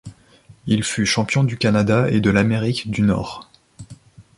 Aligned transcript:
Il 0.65 0.83
fut 0.83 1.05
champion 1.05 1.43
du 1.43 1.59
Canada 1.59 2.09
et 2.09 2.21
de 2.21 2.31
l'Amérique 2.31 2.89
du 2.89 3.03
Nord. 3.03 3.47